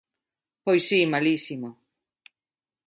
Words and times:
Pois 0.63 0.81
si, 0.87 0.99
malísimo. 1.13 1.69